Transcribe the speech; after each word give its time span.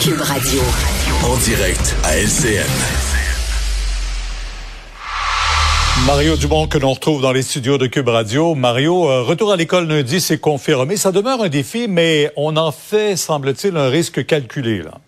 Cube 0.00 0.20
Radio. 0.22 0.60
En 1.22 1.36
direct 1.36 1.94
à 2.02 2.16
LCN. 2.16 2.66
Mario 6.04 6.36
Dumont 6.36 6.66
que 6.66 6.78
l'on 6.78 6.94
retrouve 6.94 7.22
dans 7.22 7.30
les 7.30 7.42
studios 7.42 7.78
de 7.78 7.86
Cube 7.86 8.08
Radio. 8.08 8.56
Mario, 8.56 9.08
euh, 9.08 9.22
retour 9.22 9.52
à 9.52 9.56
l'école 9.56 9.86
lundi, 9.86 10.20
c'est 10.20 10.38
confirmé. 10.38 10.96
Ça 10.96 11.12
demeure 11.12 11.42
un 11.42 11.48
défi, 11.48 11.86
mais 11.88 12.32
on 12.34 12.56
en 12.56 12.72
fait, 12.72 13.14
semble-t-il, 13.14 13.76
un 13.76 13.88
risque 13.88 14.26
calculé. 14.26 14.82
Là. 14.82 15.01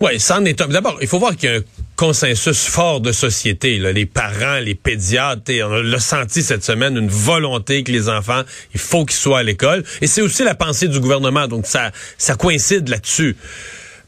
Oui, 0.00 0.18
ça 0.18 0.38
en 0.38 0.44
est 0.44 0.60
un. 0.60 0.66
D'abord, 0.66 0.98
il 1.00 1.06
faut 1.06 1.18
voir 1.18 1.36
qu'il 1.36 1.50
y 1.50 1.52
a 1.52 1.56
un 1.58 1.62
consensus 1.96 2.64
fort 2.66 3.00
de 3.00 3.12
société. 3.12 3.78
Les 3.78 4.06
parents, 4.06 4.58
les 4.58 4.74
pédiatres, 4.74 5.52
on 5.62 5.82
l'a 5.82 6.00
senti 6.00 6.42
cette 6.42 6.64
semaine, 6.64 6.96
une 6.96 7.08
volonté 7.08 7.84
que 7.84 7.92
les 7.92 8.08
enfants, 8.08 8.42
il 8.74 8.80
faut 8.80 9.04
qu'ils 9.04 9.16
soient 9.16 9.38
à 9.38 9.42
l'école. 9.42 9.84
Et 10.00 10.06
c'est 10.06 10.20
aussi 10.22 10.42
la 10.42 10.54
pensée 10.54 10.88
du 10.88 10.98
gouvernement, 10.98 11.46
donc 11.46 11.66
ça, 11.66 11.92
ça 12.18 12.34
coïncide 12.34 12.88
là-dessus. 12.88 13.36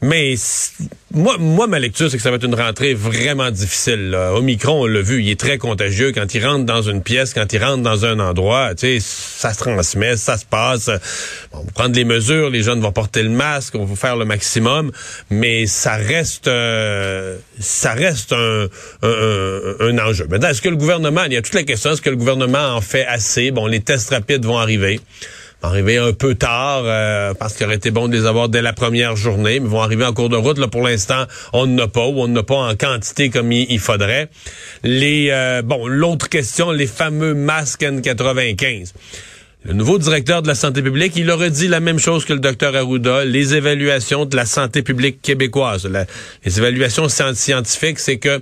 Mais 0.01 0.35
moi, 1.11 1.37
moi, 1.39 1.65
ma 1.65 1.79
lecture, 1.79 2.11
c'est 2.11 2.17
que 2.17 2.23
ça 2.23 2.29
va 2.29 2.35
être 2.35 2.43
une 2.43 2.53
rentrée 2.53 2.93
vraiment 2.93 3.49
difficile. 3.49 4.11
Là. 4.11 4.33
Omicron, 4.33 4.83
on 4.83 4.85
l'a 4.85 5.01
vu, 5.01 5.23
il 5.23 5.29
est 5.29 5.39
très 5.39 5.57
contagieux. 5.57 6.11
Quand 6.11 6.35
il 6.35 6.45
rentre 6.45 6.65
dans 6.65 6.83
une 6.83 7.01
pièce, 7.01 7.33
quand 7.33 7.51
il 7.51 7.63
rentre 7.63 7.81
dans 7.81 8.05
un 8.05 8.19
endroit, 8.19 8.75
tu 8.75 8.99
sais, 8.99 8.99
ça 8.99 9.53
se 9.53 9.59
transmet, 9.59 10.15
ça 10.15 10.37
se 10.37 10.45
passe. 10.45 10.91
on 11.51 11.63
va 11.63 11.71
prendre 11.73 11.95
les 11.95 12.03
mesures, 12.03 12.51
les 12.51 12.61
jeunes 12.61 12.79
vont 12.79 12.91
porter 12.91 13.23
le 13.23 13.29
masque, 13.29 13.73
on 13.75 13.85
va 13.85 13.95
faire 13.95 14.17
le 14.17 14.25
maximum, 14.25 14.91
mais 15.31 15.65
ça 15.65 15.95
reste, 15.95 16.47
euh, 16.47 17.37
ça 17.59 17.93
reste 17.93 18.33
un, 18.33 18.67
un, 19.01 19.97
enjeu. 19.99 20.27
Maintenant, 20.29 20.49
est-ce 20.49 20.61
que 20.61 20.69
le 20.69 20.77
gouvernement, 20.77 21.23
il 21.23 21.33
y 21.33 21.37
a 21.37 21.41
toute 21.41 21.55
la 21.55 21.63
question, 21.63 21.91
est-ce 21.91 22.01
que 22.01 22.11
le 22.11 22.17
gouvernement 22.17 22.75
en 22.75 22.81
fait 22.81 23.05
assez? 23.05 23.49
Bon, 23.49 23.65
les 23.65 23.79
tests 23.79 24.11
rapides 24.11 24.45
vont 24.45 24.59
arriver 24.59 24.99
arriver 25.61 25.97
un 25.97 26.13
peu 26.13 26.35
tard 26.35 26.83
euh, 26.85 27.33
parce 27.33 27.55
qu'il 27.55 27.65
aurait 27.65 27.75
été 27.75 27.91
bon 27.91 28.07
de 28.07 28.15
les 28.15 28.25
avoir 28.25 28.49
dès 28.49 28.61
la 28.61 28.73
première 28.73 29.15
journée, 29.15 29.59
mais 29.59 29.67
vont 29.67 29.81
arriver 29.81 30.05
en 30.05 30.13
cours 30.13 30.29
de 30.29 30.35
route. 30.35 30.57
Là, 30.57 30.67
pour 30.67 30.81
l'instant, 30.83 31.25
on 31.53 31.65
n'a 31.65 31.87
pas 31.87 32.05
ou 32.05 32.21
on 32.21 32.27
n'a 32.27 32.43
pas 32.43 32.55
en 32.55 32.75
quantité 32.75 33.29
comme 33.29 33.51
il, 33.51 33.79
faudrait. 33.79 34.29
Les 34.83 35.29
euh, 35.31 35.61
bon, 35.61 35.87
l'autre 35.87 36.29
question, 36.29 36.71
les 36.71 36.87
fameux 36.87 37.33
masques 37.33 37.81
N95. 37.81 38.93
Le 39.65 39.73
nouveau 39.73 39.97
directeur 39.97 40.41
de 40.41 40.47
la 40.47 40.55
santé 40.55 40.81
publique, 40.81 41.13
il 41.15 41.29
aurait 41.29 41.49
dit 41.49 41.67
la 41.67 41.79
même 41.79 41.99
chose 41.99 42.23
que 42.23 42.31
le 42.31 42.39
docteur 42.39 42.75
Arruda. 42.75 43.25
Les 43.25 43.55
évaluations 43.55 44.25
de 44.25 44.35
la 44.35 44.45
santé 44.45 44.81
publique 44.81 45.21
québécoise, 45.21 45.89
les 46.45 46.57
évaluations 46.57 47.09
scientifiques, 47.09 47.99
c'est 47.99 48.17
que 48.17 48.41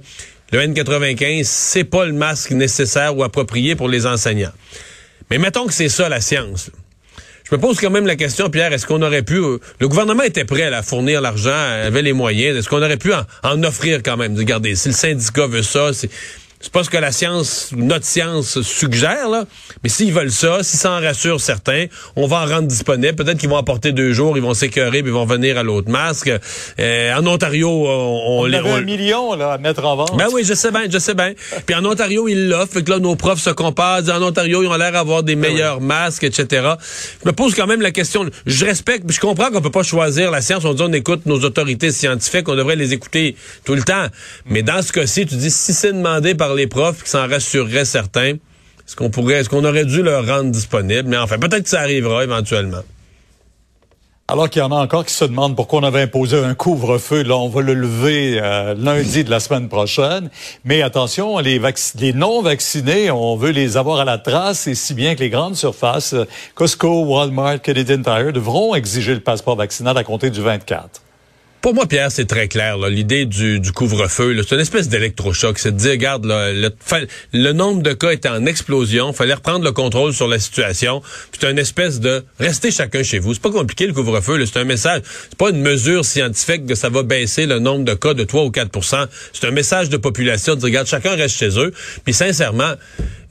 le 0.51 0.59
N95, 0.59 1.43
c'est 1.45 1.83
pas 1.83 2.05
le 2.05 2.13
masque 2.13 2.51
nécessaire 2.51 3.17
ou 3.17 3.23
approprié 3.23 3.75
pour 3.75 3.89
les 3.89 4.05
enseignants. 4.05 4.51
Mais 5.31 5.39
mettons 5.39 5.65
que 5.65 5.73
c'est 5.73 5.89
ça 5.89 6.09
la 6.09 6.21
science. 6.21 6.69
Je 7.49 7.55
me 7.55 7.61
pose 7.61 7.79
quand 7.79 7.91
même 7.91 8.07
la 8.07 8.15
question, 8.15 8.49
Pierre, 8.49 8.73
est-ce 8.73 8.87
qu'on 8.87 9.03
aurait 9.03 9.21
pu... 9.21 9.35
Euh, 9.35 9.59
le 9.79 9.87
gouvernement 9.87 10.23
était 10.23 10.45
prêt 10.45 10.63
à 10.63 10.81
fournir 10.81 11.21
l'argent, 11.21 11.51
avait 11.51 12.01
les 12.01 12.13
moyens. 12.13 12.57
Est-ce 12.57 12.67
qu'on 12.67 12.81
aurait 12.81 12.97
pu 12.97 13.13
en, 13.13 13.63
offrir 13.63 14.01
quand 14.03 14.17
même? 14.17 14.35
Regardez, 14.35 14.75
si 14.75 14.89
le 14.89 14.95
syndicat 14.95 15.45
veut 15.45 15.61
ça, 15.61 15.93
c'est 15.93 16.09
c'est 16.65 16.71
pas 16.71 16.83
ce 16.83 16.89
que 16.89 16.97
la 16.97 17.11
science, 17.11 17.69
notre 17.77 18.05
science 18.05 18.59
suggère, 18.63 19.29
là. 19.29 19.45
Mais 19.83 19.89
s'ils 19.89 20.11
veulent 20.11 20.31
ça, 20.31 20.63
si 20.63 20.77
ça 20.77 20.93
en 20.93 20.99
rassure 20.99 21.39
certains, 21.39 21.85
on 22.15 22.25
va 22.25 22.37
en 22.37 22.47
rendre 22.47 22.67
disponible. 22.67 23.13
Peut-être 23.13 23.37
qu'ils 23.37 23.49
vont 23.49 23.57
apporter 23.57 23.91
deux 23.91 24.13
jours, 24.13 24.35
ils 24.35 24.41
vont 24.41 24.55
s'écœurer, 24.55 25.03
puis 25.03 25.11
ils 25.11 25.13
vont 25.13 25.27
venir 25.27 25.59
à 25.59 25.63
l'autre 25.63 25.91
masque. 25.91 26.31
Euh, 26.79 27.13
en 27.13 27.27
Ontario, 27.27 27.69
on, 27.69 28.39
on, 28.39 28.45
les 28.45 28.57
un 28.57 28.81
million 28.81 29.35
là, 29.35 29.51
à 29.51 29.57
mettre 29.59 29.85
en 29.85 29.95
vente. 29.95 30.17
Ben 30.17 30.25
oui, 30.33 30.43
je 30.43 30.55
sais 30.55 30.71
bien, 30.71 30.85
je 30.89 30.97
sais 30.97 31.13
bien. 31.13 31.33
puis 31.67 31.75
en 31.75 31.85
Ontario, 31.85 32.27
ils 32.27 32.49
l'offrent. 32.49 32.73
Fait 32.73 32.83
que 32.83 32.89
là, 32.89 32.97
nos 32.97 33.15
profs 33.15 33.41
se 33.41 33.51
comparent. 33.51 34.09
En 34.09 34.23
Ontario, 34.23 34.63
ils 34.63 34.67
ont 34.67 34.75
l'air 34.75 34.91
d'avoir 34.91 35.21
des 35.21 35.35
ben 35.35 35.51
meilleurs 35.51 35.81
masques, 35.81 36.23
etc. 36.23 36.67
Je 37.21 37.29
me 37.29 37.33
pose 37.33 37.53
quand 37.53 37.67
même 37.67 37.81
la 37.81 37.91
question. 37.91 38.25
Je 38.47 38.65
respecte, 38.65 39.11
je 39.11 39.19
comprends 39.19 39.51
qu'on 39.51 39.61
peut 39.61 39.69
pas 39.69 39.83
choisir 39.83 40.31
la 40.31 40.41
science. 40.41 40.65
On 40.65 40.73
dit 40.73 40.81
on 40.81 40.93
écoute 40.93 41.27
nos 41.27 41.41
autorités 41.41 41.91
scientifiques, 41.91 42.49
on 42.49 42.55
devrait 42.55 42.75
les 42.75 42.91
écouter 42.91 43.35
tout 43.65 43.75
le 43.75 43.83
temps. 43.83 44.07
Mais 44.47 44.63
dans 44.63 44.81
ce 44.81 44.91
cas-ci, 44.91 45.27
tu 45.27 45.35
dis 45.35 45.51
si 45.51 45.71
c'est 45.71 45.93
demandé 45.93 46.33
par 46.33 46.54
les 46.55 46.67
profs 46.67 47.03
qui 47.03 47.09
s'en 47.09 47.27
rassureraient 47.27 47.85
certains. 47.85 48.33
Est-ce 48.87 48.95
qu'on 48.95 49.09
pourrait, 49.09 49.35
est-ce 49.35 49.49
qu'on 49.49 49.65
aurait 49.65 49.85
dû 49.85 50.03
leur 50.03 50.25
rendre 50.25 50.51
disponible? 50.51 51.09
Mais 51.09 51.17
enfin, 51.17 51.37
peut-être 51.39 51.63
que 51.63 51.69
ça 51.69 51.81
arrivera 51.81 52.23
éventuellement. 52.23 52.83
Alors 54.27 54.49
qu'il 54.49 54.59
y 54.59 54.65
en 54.65 54.71
a 54.71 54.75
encore 54.75 55.05
qui 55.05 55.13
se 55.13 55.25
demandent 55.25 55.55
pourquoi 55.55 55.81
on 55.81 55.83
avait 55.83 56.01
imposé 56.01 56.37
un 56.43 56.55
couvre-feu. 56.55 57.21
Là, 57.21 57.37
on 57.37 57.47
va 57.47 57.61
le 57.61 57.75
lever 57.75 58.39
euh, 58.41 58.73
lundi 58.75 59.23
de 59.23 59.29
la 59.29 59.39
semaine 59.39 59.69
prochaine. 59.69 60.31
Mais 60.63 60.81
attention, 60.81 61.37
les, 61.37 61.61
les 61.99 62.13
non-vaccinés, 62.13 63.11
on 63.11 63.35
veut 63.35 63.51
les 63.51 63.77
avoir 63.77 63.99
à 63.99 64.05
la 64.05 64.17
trace, 64.17 64.65
et 64.65 64.73
si 64.73 64.95
bien 64.95 65.13
que 65.13 65.19
les 65.19 65.29
grandes 65.29 65.55
surfaces, 65.55 66.15
Costco, 66.55 67.03
Walmart, 67.03 67.61
Canadian 67.61 68.01
Tire, 68.01 68.33
devront 68.33 68.73
exiger 68.73 69.13
le 69.13 69.19
passeport 69.19 69.57
vaccinal 69.57 69.95
à 69.95 70.03
compter 70.03 70.31
du 70.31 70.41
24. 70.41 71.04
Pour 71.65 71.73
moi, 71.73 71.87
Pierre, 71.87 72.11
c'est 72.11 72.27
très 72.27 72.47
clair. 72.47 72.77
L'idée 72.77 73.25
du, 73.25 73.59
couvre-feu, 73.73 74.39
c'est 74.43 74.53
une 74.53 74.61
espèce 74.61 74.87
d'électrochoc. 74.87 75.57
C'est 75.57 75.71
de 75.71 75.77
dire, 75.77 75.93
regarde, 75.93 76.23
le, 76.27 76.69
le, 77.33 77.53
nombre 77.53 77.81
de 77.81 77.91
cas 77.93 78.11
était 78.11 78.29
en 78.29 78.45
explosion. 78.45 79.13
fallait 79.13 79.33
reprendre 79.33 79.65
le 79.65 79.71
contrôle 79.71 80.13
sur 80.13 80.27
la 80.27 80.37
situation. 80.37 81.01
C'est 81.31 81.49
une 81.49 81.57
espèce 81.57 81.99
de 81.99 82.23
rester 82.39 82.69
chacun 82.69 83.01
chez 83.01 83.17
vous. 83.17 83.33
C'est 83.33 83.41
pas 83.41 83.49
compliqué 83.49 83.87
le 83.87 83.93
couvre-feu. 83.93 84.45
C'est 84.45 84.59
un 84.59 84.63
message. 84.63 85.01
C'est 85.27 85.39
pas 85.39 85.49
une 85.49 85.61
mesure 85.61 86.05
scientifique 86.05 86.67
que 86.67 86.75
ça 86.75 86.89
va 86.89 87.01
baisser 87.01 87.47
le 87.47 87.57
nombre 87.57 87.83
de 87.83 87.95
cas 87.95 88.13
de 88.13 88.23
3 88.23 88.43
ou 88.43 88.51
4% 88.51 89.07
C'est 89.33 89.47
un 89.47 89.51
message 89.51 89.89
de 89.89 89.97
population 89.97 90.53
de 90.53 90.59
dire, 90.59 90.67
regarde, 90.67 90.85
chacun 90.85 91.15
reste 91.15 91.35
chez 91.35 91.59
eux. 91.59 91.73
Puis 92.03 92.13
sincèrement, 92.13 92.73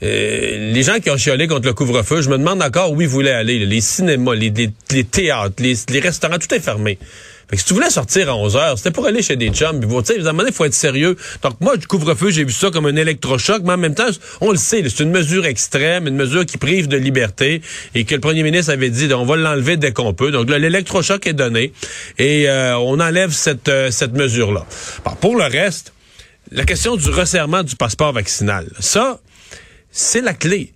euh, 0.02 0.72
les 0.72 0.82
gens 0.82 0.98
qui 0.98 1.08
ont 1.08 1.16
chiolé 1.16 1.46
contre 1.46 1.68
le 1.68 1.72
couvre-feu, 1.72 2.20
je 2.20 2.30
me 2.30 2.38
demande 2.38 2.64
encore 2.64 2.90
où 2.90 3.00
ils 3.00 3.06
voulaient 3.06 3.30
aller. 3.30 3.64
Les 3.64 3.80
cinémas, 3.80 4.34
les, 4.34 4.52
théâtres, 5.04 5.62
les 5.62 6.00
restaurants, 6.00 6.38
tout 6.40 6.52
est 6.52 6.58
fermé. 6.58 6.98
Fait 7.48 7.56
que 7.56 7.62
si 7.62 7.68
tu 7.68 7.74
voulais 7.74 7.90
sortir 7.90 8.28
à 8.28 8.36
11 8.36 8.56
heures, 8.56 8.78
c'était 8.78 8.90
pour 8.90 9.06
aller 9.06 9.22
chez 9.22 9.36
des 9.36 9.50
chums. 9.50 9.80
Tu 9.80 10.04
sais, 10.04 10.16
il 10.18 10.52
faut 10.52 10.64
être 10.64 10.74
sérieux. 10.74 11.16
Donc 11.42 11.60
moi, 11.60 11.76
du 11.76 11.86
couvre-feu, 11.86 12.30
j'ai 12.30 12.44
vu 12.44 12.52
ça 12.52 12.70
comme 12.70 12.86
un 12.86 12.96
électrochoc, 12.96 13.62
mais 13.64 13.74
en 13.74 13.78
même 13.78 13.94
temps, 13.94 14.08
on 14.40 14.50
le 14.50 14.56
sait, 14.56 14.82
c'est 14.88 15.02
une 15.02 15.10
mesure 15.10 15.46
extrême, 15.46 16.06
une 16.06 16.16
mesure 16.16 16.46
qui 16.46 16.58
prive 16.58 16.88
de 16.88 16.96
liberté 16.96 17.60
et 17.94 18.04
que 18.04 18.14
le 18.14 18.20
premier 18.20 18.42
ministre 18.42 18.72
avait 18.72 18.90
dit, 18.90 19.12
on 19.12 19.24
va 19.24 19.36
l'enlever 19.36 19.76
dès 19.76 19.92
qu'on 19.92 20.14
peut. 20.14 20.30
Donc 20.30 20.48
là, 20.50 20.58
l'électrochoc 20.58 21.26
est 21.26 21.32
donné 21.32 21.72
et 22.18 22.48
euh, 22.48 22.76
on 22.78 23.00
enlève 23.00 23.32
cette, 23.32 23.68
euh, 23.68 23.90
cette 23.90 24.12
mesure-là. 24.12 24.66
pour 25.20 25.36
le 25.36 25.44
reste, 25.44 25.92
la 26.50 26.64
question 26.64 26.96
du 26.96 27.08
resserrement 27.10 27.62
du 27.62 27.76
passeport 27.76 28.12
vaccinal, 28.12 28.68
ça, 28.78 29.20
c'est 29.90 30.20
la 30.20 30.34
clé 30.34 30.72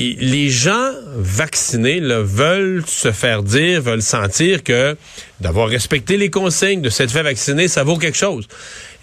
les 0.00 0.48
gens 0.48 0.92
vaccinés 1.14 2.00
veulent 2.00 2.84
se 2.86 3.12
faire 3.12 3.42
dire, 3.42 3.82
veulent 3.82 4.02
sentir 4.02 4.62
que 4.62 4.96
d'avoir 5.40 5.68
respecté 5.68 6.16
les 6.16 6.30
consignes, 6.30 6.80
de 6.80 6.88
s'être 6.88 7.10
fait 7.10 7.22
vacciner, 7.22 7.68
ça 7.68 7.84
vaut 7.84 7.98
quelque 7.98 8.16
chose. 8.16 8.48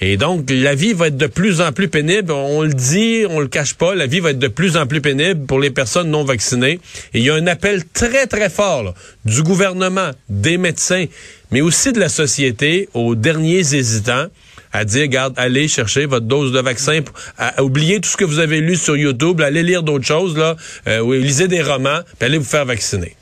Et 0.01 0.17
donc, 0.17 0.49
la 0.49 0.73
vie 0.75 0.93
va 0.93 1.07
être 1.07 1.17
de 1.17 1.27
plus 1.27 1.61
en 1.61 1.71
plus 1.71 1.87
pénible. 1.87 2.31
On 2.31 2.63
le 2.63 2.73
dit, 2.73 3.25
on 3.29 3.39
le 3.39 3.47
cache 3.47 3.75
pas, 3.75 3.95
la 3.95 4.07
vie 4.07 4.19
va 4.19 4.31
être 4.31 4.39
de 4.39 4.47
plus 4.47 4.75
en 4.75 4.87
plus 4.87 5.01
pénible 5.01 5.45
pour 5.45 5.59
les 5.59 5.71
personnes 5.71 6.09
non 6.09 6.23
vaccinées. 6.23 6.79
Et 7.13 7.19
il 7.19 7.23
y 7.23 7.29
a 7.29 7.35
un 7.35 7.47
appel 7.47 7.83
très, 7.93 8.25
très 8.25 8.49
fort 8.49 8.93
du 9.25 9.43
gouvernement, 9.43 10.11
des 10.29 10.57
médecins, 10.57 11.05
mais 11.51 11.61
aussi 11.61 11.93
de 11.93 11.99
la 11.99 12.09
société 12.09 12.89
aux 12.93 13.15
derniers 13.15 13.75
hésitants 13.75 14.27
à 14.73 14.85
dire, 14.85 15.07
garde, 15.07 15.33
allez 15.37 15.67
chercher 15.67 16.05
votre 16.05 16.25
dose 16.25 16.51
de 16.51 16.59
vaccin, 16.59 17.01
à, 17.37 17.61
oublier 17.63 17.99
tout 18.01 18.09
ce 18.09 18.17
que 18.17 18.25
vous 18.25 18.39
avez 18.39 18.61
lu 18.61 18.75
sur 18.75 18.95
YouTube, 18.95 19.41
allez 19.41 19.63
lire 19.63 19.83
d'autres 19.83 20.05
choses, 20.05 20.37
là, 20.37 20.55
euh, 20.87 20.99
oui, 20.99 21.21
lisez 21.21 21.47
des 21.47 21.61
romans, 21.61 21.99
puis 22.17 22.27
allez 22.27 22.37
vous 22.37 22.43
faire 22.43 22.65
vacciner. 22.65 23.15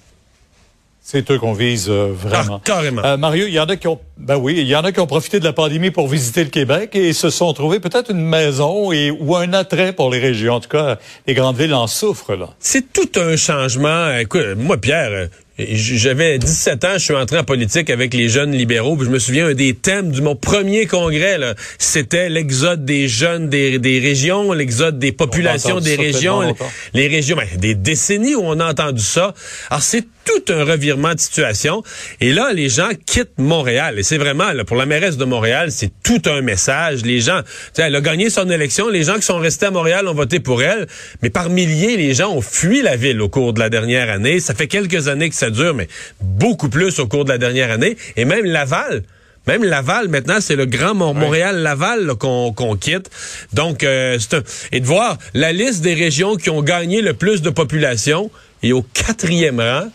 C'est 1.08 1.30
eux 1.30 1.38
qu'on 1.38 1.54
vise 1.54 1.86
euh, 1.88 2.12
vraiment. 2.12 2.56
Ah, 2.56 2.62
carrément. 2.64 3.06
Euh, 3.06 3.16
Mario, 3.16 3.46
il 3.46 3.54
y 3.54 3.60
en 3.60 3.66
a 3.66 3.76
qui 3.76 3.88
ont, 3.88 4.00
ben 4.18 4.38
oui, 4.38 4.56
il 4.58 4.68
y 4.68 4.76
en 4.76 4.82
a 4.82 4.92
qui 4.92 5.00
ont 5.00 5.06
profité 5.06 5.40
de 5.40 5.46
la 5.46 5.54
pandémie 5.54 5.92
pour 5.92 6.08
visiter 6.08 6.44
le 6.44 6.50
Québec 6.50 6.96
et 6.96 7.14
se 7.14 7.30
sont 7.30 7.54
trouvés 7.54 7.80
peut-être 7.80 8.10
une 8.10 8.26
maison 8.26 8.92
et 8.92 9.12
ou 9.12 9.36
un 9.36 9.54
attrait 9.54 9.94
pour 9.94 10.10
les 10.10 10.18
régions. 10.18 10.56
En 10.56 10.60
tout 10.60 10.70
cas, 10.70 10.98
les 11.28 11.36
grandes 11.36 11.58
villes 11.58 11.76
en 11.76 11.86
souffrent 11.86 12.36
là. 12.36 12.50
C'est 12.60 12.92
tout 12.92 13.20
un 13.20 13.36
changement. 13.36 14.18
Écoute, 14.18 14.56
moi, 14.58 14.78
Pierre, 14.78 15.30
j'avais 15.58 16.38
17 16.38 16.84
ans, 16.86 16.94
je 16.96 17.00
suis 17.00 17.14
entré 17.14 17.38
en 17.38 17.44
politique 17.44 17.90
avec 17.90 18.14
les 18.14 18.30
jeunes 18.30 18.52
libéraux. 18.52 18.98
je 19.02 19.10
me 19.10 19.20
souviens, 19.20 19.48
un 19.48 19.54
des 19.54 19.74
thèmes 19.74 20.12
de 20.12 20.22
mon 20.22 20.36
premier 20.36 20.86
congrès, 20.86 21.40
c'était 21.78 22.30
l'exode 22.30 22.86
des 22.86 23.08
jeunes 23.08 23.50
des, 23.50 23.80
des 23.80 24.00
régions, 24.00 24.52
l'exode 24.52 25.00
des 25.00 25.12
populations 25.12 25.80
des 25.80 25.96
régions, 25.96 26.56
les, 26.94 27.08
régions, 27.08 27.38
ben, 27.38 27.48
des 27.58 27.76
décennies 27.76 28.36
où 28.36 28.42
on 28.44 28.60
a 28.60 28.70
entendu 28.70 29.02
ça. 29.02 29.34
Alors 29.70 29.84
c'est 29.84 30.06
tout 30.26 30.52
un 30.52 30.64
revirement 30.64 31.14
de 31.14 31.20
situation. 31.20 31.84
Et 32.20 32.34
là, 32.34 32.52
les 32.52 32.68
gens 32.68 32.90
quittent 33.06 33.38
Montréal. 33.38 34.00
Et 34.00 34.04
c'est 34.04 34.18
vraiment, 34.18 34.52
là, 34.52 34.64
pour 34.64 34.76
la 34.76 34.86
mairesse 34.86 35.18
de 35.18 35.26
Montréal, 35.26 35.72
c'est 35.72 35.92
tout 36.04 36.22
un 36.26 36.42
message. 36.42 37.04
Les 37.04 37.22
gens, 37.22 37.42
elle 37.78 37.96
a 37.96 38.02
gagné 38.02 38.32
son 38.32 38.50
élection. 38.50 38.90
Les 38.90 39.04
gens 39.04 39.16
qui 39.16 39.22
sont 39.22 39.38
restés 39.38 39.68
à 39.68 39.72
Montréal 39.72 40.08
ont 40.08 40.16
voté 40.16 40.40
pour 40.40 40.64
elle. 40.64 40.88
Mais 41.22 41.30
par 41.30 41.50
milliers, 41.50 41.96
les 41.96 42.16
gens 42.16 42.32
ont 42.32 42.42
fui 42.42 42.82
la 42.82 42.96
ville 42.96 43.22
au 43.22 43.30
cours 43.30 43.54
de 43.54 43.60
la 43.60 43.70
dernière 43.70 44.10
année. 44.10 44.40
Ça 44.40 44.56
fait 44.56 44.68
quelques 44.68 45.08
années 45.08 45.30
que 45.30 45.36
ça 45.36 45.45
dure, 45.50 45.74
mais 45.74 45.88
beaucoup 46.22 46.70
plus 46.70 47.00
au 47.00 47.08
cours 47.08 47.26
de 47.26 47.30
la 47.30 47.38
dernière 47.38 47.72
année. 47.72 47.98
Et 48.16 48.26
même 48.26 48.46
Laval, 48.46 49.04
même 49.48 49.64
Laval, 49.64 50.08
maintenant, 50.08 50.38
c'est 50.40 50.56
le 50.56 50.66
grand 50.66 50.96
Montréal-Laval 50.96 52.16
qu'on 52.16 52.78
quitte. 52.80 53.10
Donc, 53.54 53.84
euh, 53.84 54.18
un... 54.32 54.40
et 54.72 54.80
de 54.80 54.86
voir 54.86 55.18
la 55.34 55.52
liste 55.52 55.82
des 55.82 55.94
régions 55.94 56.36
qui 56.36 56.50
ont 56.50 56.64
gagné 56.64 57.02
le 57.02 57.14
plus 57.14 57.42
de 57.42 57.50
population 57.50 58.32
et 58.64 58.74
au 58.74 58.82
quatrième 58.82 59.60
rang, 59.60 59.90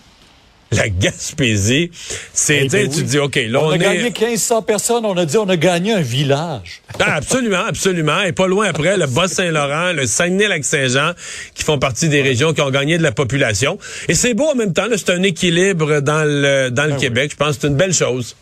la 0.72 0.88
Gaspésie, 0.88 1.90
c'est, 2.32 2.62
Eh 2.64 2.68
ben 2.68 2.88
tu 2.88 3.02
dis, 3.02 3.18
OK, 3.18 3.36
là, 3.36 3.60
on, 3.60 3.66
on, 3.66 3.70
a 3.70 3.74
est... 3.76 3.78
gagné 3.78 4.02
1500 4.04 4.62
personnes, 4.62 5.04
on 5.04 5.16
a 5.16 5.24
dit 5.24 5.36
on 5.36 5.48
a 5.48 5.56
gagné 5.56 5.92
un 5.92 6.00
village. 6.00 6.82
Ah, 7.00 7.14
absolument, 7.14 7.64
absolument. 7.66 8.20
Et 8.22 8.32
pas 8.32 8.46
loin 8.46 8.66
après, 8.68 8.96
le 8.96 9.06
Bas-Saint-Laurent, 9.06 9.92
le 9.92 10.06
Saguenay-Lac-Saint-Jean, 10.06 11.12
qui 11.54 11.64
font 11.64 11.78
partie 11.78 12.08
des 12.08 12.22
régions 12.22 12.52
qui 12.52 12.60
ont 12.60 12.70
gagné 12.70 12.98
de 12.98 13.02
la 13.02 13.12
population. 13.12 13.78
Et 14.08 14.14
c'est 14.14 14.34
beau 14.34 14.46
en 14.46 14.54
même 14.54 14.72
temps, 14.72 14.86
c'est 14.96 15.10
un 15.10 15.22
équilibre 15.22 16.00
dans 16.00 16.24
le, 16.24 16.70
dans 16.70 16.84
le 16.86 16.92
oui. 16.92 17.00
Québec. 17.00 17.30
Je 17.32 17.36
pense 17.36 17.56
que 17.56 17.62
c'est 17.62 17.68
une 17.68 17.76
belle 17.76 17.94
chose. 17.94 18.36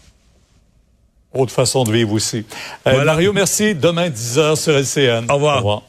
Autre 1.32 1.52
façon 1.52 1.84
de 1.84 1.92
vivre 1.92 2.12
aussi. 2.12 2.38
Euh, 2.38 2.42
Voilà. 2.84 3.04
Mario, 3.04 3.32
merci. 3.32 3.74
Demain, 3.74 4.08
10h 4.08 4.56
sur 4.56 4.76
LCN. 4.76 5.30
Au 5.30 5.34
revoir. 5.34 5.82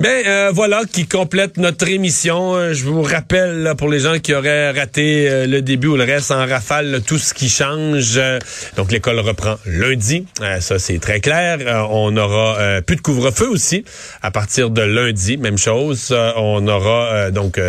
Ben 0.00 0.26
euh, 0.26 0.50
voilà 0.52 0.82
qui 0.90 1.06
complète 1.06 1.56
notre 1.56 1.88
émission. 1.88 2.56
Euh, 2.56 2.74
Je 2.74 2.84
vous 2.84 3.02
rappelle 3.02 3.62
là, 3.62 3.76
pour 3.76 3.88
les 3.88 4.00
gens 4.00 4.18
qui 4.18 4.34
auraient 4.34 4.72
raté 4.72 5.28
euh, 5.28 5.46
le 5.46 5.62
début 5.62 5.86
ou 5.86 5.96
le 5.96 6.02
reste 6.02 6.32
en 6.32 6.44
rafale, 6.46 6.90
là, 6.90 7.00
tout 7.00 7.16
ce 7.16 7.32
qui 7.32 7.48
change. 7.48 8.14
Euh, 8.16 8.40
donc 8.76 8.90
l'école 8.90 9.20
reprend 9.20 9.54
lundi, 9.66 10.26
ça 10.60 10.80
c'est 10.80 10.98
très 10.98 11.20
clair. 11.20 11.58
On 11.90 12.16
aura 12.16 12.82
plus 12.82 12.96
de 12.96 13.00
couvre-feu 13.00 13.48
aussi 13.48 13.84
à 14.20 14.30
partir 14.30 14.70
de 14.70 14.82
lundi, 14.82 15.36
même 15.36 15.58
chose. 15.58 16.14
On 16.36 16.66
aura 16.66 17.30
donc 17.30 17.60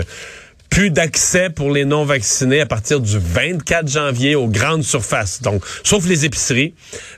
plus 0.76 0.90
d'accès 0.90 1.50
pour 1.50 1.72
les 1.72 1.86
non-vaccinés 1.86 2.60
à 2.60 2.66
partir 2.66 3.00
du 3.00 3.18
24 3.18 3.88
janvier 3.88 4.36
aux 4.36 4.50
grandes 4.50 4.84
surfaces. 4.84 5.42
Donc, 5.42 5.64
sauf 5.86 6.06
les 6.06 6.26
épiceries, 6.26 6.74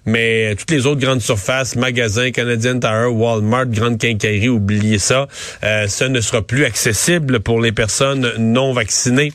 mais 0.06 0.54
toutes 0.56 0.70
les 0.70 0.86
autres 0.86 1.02
grandes 1.02 1.22
surfaces, 1.22 1.76
magasins, 1.76 2.30
Canadian 2.30 2.80
Tire, 2.80 3.12
Walmart, 3.12 3.66
Grande 3.66 3.98
Quincaillerie, 3.98 4.50
oubliez 4.50 5.00
ça, 5.00 5.28
euh, 5.64 5.88
ce 5.88 6.04
ne 6.04 6.22
sera 6.22 6.44
plus 6.44 6.66
accessible 6.66 7.40
pour 7.40 7.60
les 7.60 7.72
personnes 7.72 8.32
non 8.38 8.74
vaccinées. 8.74 9.34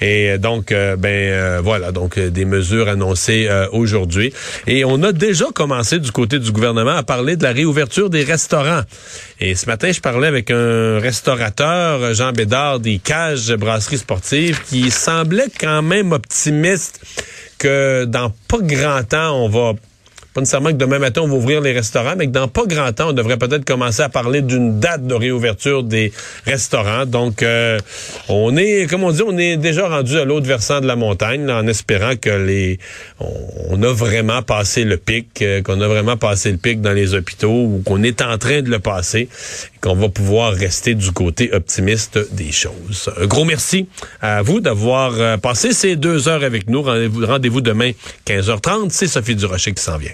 Et 0.00 0.38
donc, 0.38 0.70
euh, 0.70 0.94
ben 0.94 1.08
euh, 1.08 1.60
voilà, 1.60 1.90
donc 1.90 2.16
euh, 2.16 2.30
des 2.30 2.44
mesures 2.44 2.86
annoncées 2.88 3.48
euh, 3.50 3.66
aujourd'hui. 3.72 4.32
Et 4.68 4.84
on 4.84 5.02
a 5.02 5.10
déjà 5.10 5.46
commencé 5.52 5.98
du 5.98 6.12
côté 6.12 6.38
du 6.38 6.52
gouvernement 6.52 6.94
à 6.94 7.02
parler 7.02 7.36
de 7.36 7.42
la 7.42 7.50
réouverture 7.50 8.08
des 8.08 8.22
restaurants. 8.22 8.82
Et 9.40 9.56
ce 9.56 9.66
matin, 9.66 9.90
je 9.90 10.00
parlais 10.00 10.28
avec 10.28 10.52
un 10.52 11.00
restaurateur, 11.00 12.14
Jean 12.14 12.30
Bédard, 12.30 12.78
des 12.78 12.98
cages 12.98 13.52
brasserie 13.64 13.98
sportive, 13.98 14.60
qui 14.68 14.90
semblait 14.90 15.50
quand 15.58 15.82
même 15.82 16.12
optimiste 16.12 17.00
que 17.58 18.04
dans 18.04 18.30
pas 18.48 18.58
grand 18.60 19.02
temps, 19.02 19.44
on 19.44 19.48
va 19.48 19.72
pas 20.34 20.40
nécessairement 20.40 20.70
que 20.70 20.74
demain 20.74 20.98
matin, 20.98 21.20
on 21.22 21.28
va 21.28 21.36
ouvrir 21.36 21.60
les 21.60 21.72
restaurants, 21.72 22.14
mais 22.18 22.26
que 22.26 22.32
dans 22.32 22.48
pas 22.48 22.66
grand 22.66 22.92
temps, 22.92 23.10
on 23.10 23.12
devrait 23.12 23.36
peut-être 23.36 23.64
commencer 23.64 24.02
à 24.02 24.08
parler 24.08 24.42
d'une 24.42 24.80
date 24.80 25.06
de 25.06 25.14
réouverture 25.14 25.84
des 25.84 26.12
restaurants. 26.44 27.06
Donc, 27.06 27.44
euh, 27.44 27.78
on 28.28 28.56
est, 28.56 28.90
comme 28.90 29.04
on 29.04 29.12
dit, 29.12 29.22
on 29.24 29.38
est 29.38 29.56
déjà 29.56 29.88
rendu 29.88 30.18
à 30.18 30.24
l'autre 30.24 30.46
versant 30.46 30.80
de 30.80 30.86
la 30.86 30.96
montagne, 30.96 31.46
là, 31.46 31.58
en 31.58 31.66
espérant 31.68 32.16
que 32.20 32.30
les, 32.30 32.80
on, 33.20 33.80
a 33.84 33.92
vraiment 33.92 34.42
passé 34.42 34.82
le 34.82 34.96
pic, 34.96 35.40
euh, 35.40 35.62
qu'on 35.62 35.80
a 35.80 35.86
vraiment 35.86 36.16
passé 36.16 36.50
le 36.50 36.58
pic 36.58 36.80
dans 36.80 36.92
les 36.92 37.14
hôpitaux 37.14 37.52
ou 37.52 37.82
qu'on 37.84 38.02
est 38.02 38.20
en 38.20 38.36
train 38.36 38.60
de 38.60 38.70
le 38.70 38.80
passer 38.80 39.28
et 39.28 39.78
qu'on 39.80 39.94
va 39.94 40.08
pouvoir 40.08 40.52
rester 40.52 40.96
du 40.96 41.12
côté 41.12 41.52
optimiste 41.52 42.18
des 42.34 42.50
choses. 42.50 43.08
Un 43.20 43.26
gros 43.26 43.44
merci 43.44 43.86
à 44.20 44.42
vous 44.42 44.60
d'avoir 44.60 45.12
euh, 45.20 45.36
passé 45.36 45.72
ces 45.72 45.94
deux 45.94 46.28
heures 46.28 46.42
avec 46.42 46.68
nous. 46.68 46.82
Rendez-vous 46.82 47.60
demain 47.60 47.92
15h30. 48.26 48.90
C'est 48.90 49.06
Sophie 49.06 49.36
Durocher 49.36 49.72
qui 49.72 49.82
s'en 49.82 49.96
vient. 49.96 50.10